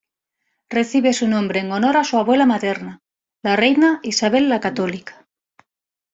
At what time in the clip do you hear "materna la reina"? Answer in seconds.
2.47-3.99